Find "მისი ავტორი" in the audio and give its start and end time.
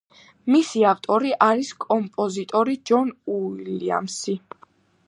0.53-1.35